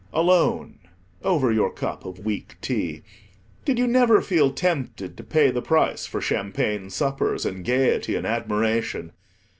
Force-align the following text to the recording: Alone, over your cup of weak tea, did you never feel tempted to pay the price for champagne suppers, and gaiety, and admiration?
Alone, 0.13 0.79
over 1.23 1.51
your 1.51 1.71
cup 1.71 2.05
of 2.05 2.25
weak 2.25 2.57
tea, 2.59 3.03
did 3.65 3.77
you 3.77 3.85
never 3.85 4.19
feel 4.19 4.51
tempted 4.51 5.15
to 5.15 5.23
pay 5.23 5.51
the 5.51 5.61
price 5.61 6.07
for 6.07 6.19
champagne 6.19 6.89
suppers, 6.89 7.45
and 7.45 7.63
gaiety, 7.63 8.15
and 8.15 8.25
admiration? 8.25 9.11